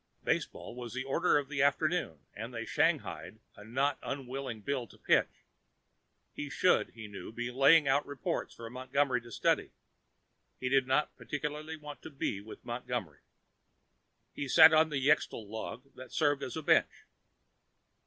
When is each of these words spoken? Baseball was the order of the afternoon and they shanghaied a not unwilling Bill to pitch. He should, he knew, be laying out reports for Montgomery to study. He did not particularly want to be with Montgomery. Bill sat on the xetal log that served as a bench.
Baseball 0.23 0.73
was 0.73 0.95
the 0.95 1.03
order 1.03 1.37
of 1.37 1.47
the 1.47 1.61
afternoon 1.61 2.25
and 2.33 2.51
they 2.51 2.65
shanghaied 2.65 3.37
a 3.55 3.63
not 3.63 3.99
unwilling 4.01 4.59
Bill 4.59 4.87
to 4.87 4.97
pitch. 4.97 5.45
He 6.33 6.49
should, 6.49 6.89
he 6.95 7.07
knew, 7.07 7.31
be 7.31 7.51
laying 7.51 7.87
out 7.87 8.07
reports 8.07 8.55
for 8.55 8.67
Montgomery 8.71 9.21
to 9.21 9.31
study. 9.31 9.69
He 10.59 10.69
did 10.69 10.87
not 10.87 11.15
particularly 11.17 11.77
want 11.77 12.01
to 12.01 12.09
be 12.09 12.41
with 12.41 12.65
Montgomery. 12.65 13.19
Bill 14.33 14.49
sat 14.49 14.73
on 14.73 14.89
the 14.89 15.07
xetal 15.07 15.47
log 15.47 15.93
that 15.93 16.11
served 16.11 16.41
as 16.41 16.57
a 16.57 16.63
bench. 16.63 17.05